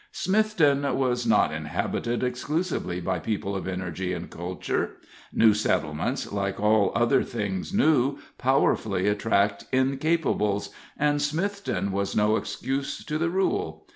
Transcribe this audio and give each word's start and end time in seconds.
Smithton 0.11 0.95
was 0.95 1.27
not 1.27 1.53
inhabited 1.53 2.23
exclusively 2.23 2.99
by 2.99 3.19
people 3.19 3.55
of 3.55 3.67
energy 3.67 4.13
and 4.13 4.31
culture. 4.31 4.95
New 5.31 5.53
settlements, 5.53 6.31
like 6.31 6.59
all 6.59 6.91
other 6.95 7.21
things 7.21 7.71
new, 7.71 8.17
powerfully 8.39 9.07
attract 9.07 9.65
incapables, 9.71 10.71
and 10.97 11.19
Smithton 11.21 11.91
was 11.91 12.15
no 12.15 12.35
excuse 12.35 13.05
to 13.05 13.19
the 13.19 13.29
rule. 13.29 13.85